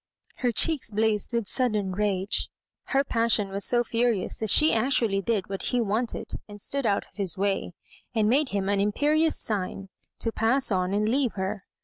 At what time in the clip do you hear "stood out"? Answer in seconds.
6.59-7.05